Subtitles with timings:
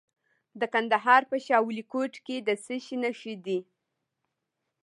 [0.59, 3.59] د کندهار په شاه ولیکوټ کې د څه شي نښې دي؟